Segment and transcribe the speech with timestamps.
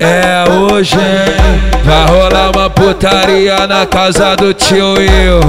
[0.00, 1.78] é hoje, hein?
[1.84, 5.40] Vai rolar uma putaria na casa do tio eu.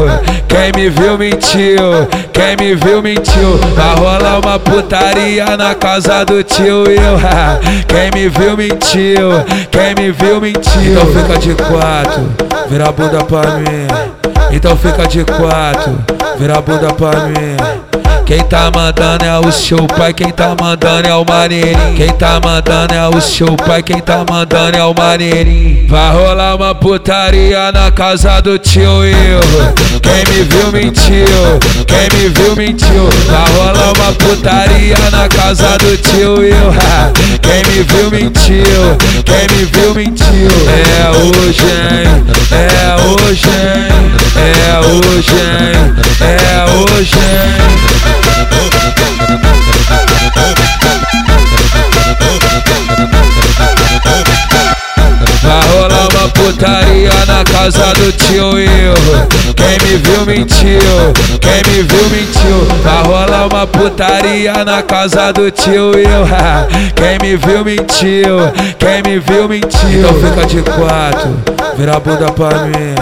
[0.47, 3.57] Quem me viu mentiu, quem me viu mentiu.
[3.75, 7.19] Vai rolar uma putaria na casa do tio eu.
[7.87, 9.31] Quem me viu mentiu,
[9.71, 10.91] quem me viu mentiu.
[10.91, 12.23] Então fica de quatro,
[12.69, 13.87] vira a bunda pra mim.
[14.51, 15.97] Então fica de quatro,
[16.37, 17.88] vira a bunda pra mim.
[18.29, 21.95] Quem tá mandando é o seu pai, quem tá mandando é o maneirinho.
[21.97, 25.87] Quem tá mandando é o seu pai, quem tá mandando é o maneirinho.
[25.87, 29.39] Vai rolar uma putaria na casa do tio eu.
[30.03, 31.25] Quem me viu mentiu,
[31.87, 33.09] quem me viu mentiu.
[33.25, 36.69] Vai rolar uma putaria na casa do tio eu.
[37.41, 38.63] Quem me viu mentiu,
[39.25, 40.51] quem me viu mentiu.
[40.69, 42.23] É hoje, hein?
[42.51, 43.89] É hoje, hein?
[44.37, 45.95] É hoje, hein?
[46.21, 47.38] É hoje, hein?
[56.29, 58.93] Putaria na casa do tio eu.
[59.55, 62.67] Quem me viu mentiu, quem me viu mentiu.
[62.83, 66.27] Vai rolar uma putaria na casa do tio eu.
[66.95, 68.37] Quem me viu mentiu,
[68.77, 69.89] quem me viu mentiu.
[69.89, 71.29] Então fica de quatro,
[71.77, 72.95] vira a bunda pra mim.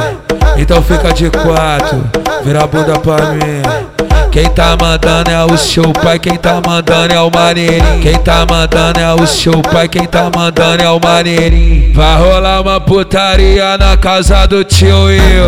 [0.58, 2.04] Então fica de quatro,
[2.44, 4.07] vira a bunda pra mim.
[4.38, 8.00] Quem tá mandando é o seu pai, quem tá mandando é o maneirinho.
[8.04, 11.92] Quem tá mandando é o seu pai, quem tá mandando é o maneirinho.
[11.96, 15.48] Vai rolar uma putaria na casa do tio eu.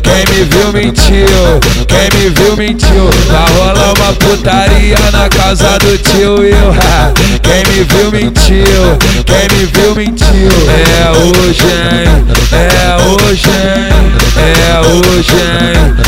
[0.00, 3.10] Quem me viu mentiu, quem me viu mentiu.
[3.28, 6.72] Vai rolar uma putaria na casa do tio eu.
[7.42, 10.26] Quem me viu mentiu, quem me viu mentiu.
[10.26, 12.24] É hoje, hein?
[12.52, 14.12] É hoje, hein?
[14.38, 16.01] É hoje?